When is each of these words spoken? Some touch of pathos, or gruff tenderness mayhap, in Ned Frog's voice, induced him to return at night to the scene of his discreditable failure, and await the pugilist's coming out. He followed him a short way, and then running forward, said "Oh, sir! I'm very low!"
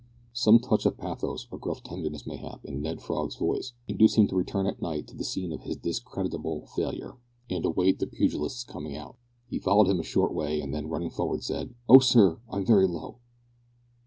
Some 0.33 0.57
touch 0.57 0.87
of 0.87 0.97
pathos, 0.97 1.45
or 1.51 1.59
gruff 1.59 1.83
tenderness 1.83 2.25
mayhap, 2.25 2.65
in 2.65 2.81
Ned 2.81 3.03
Frog's 3.03 3.35
voice, 3.35 3.73
induced 3.87 4.15
him 4.17 4.25
to 4.29 4.35
return 4.35 4.65
at 4.65 4.81
night 4.81 5.05
to 5.09 5.15
the 5.15 5.23
scene 5.23 5.51
of 5.51 5.61
his 5.61 5.77
discreditable 5.77 6.65
failure, 6.65 7.17
and 7.51 7.63
await 7.65 7.99
the 7.99 8.07
pugilist's 8.07 8.63
coming 8.63 8.97
out. 8.97 9.15
He 9.47 9.59
followed 9.59 9.89
him 9.89 9.99
a 9.99 10.03
short 10.03 10.33
way, 10.33 10.59
and 10.59 10.73
then 10.73 10.89
running 10.89 11.11
forward, 11.11 11.43
said 11.43 11.75
"Oh, 11.87 11.99
sir! 11.99 12.39
I'm 12.49 12.65
very 12.65 12.87
low!" 12.87 13.17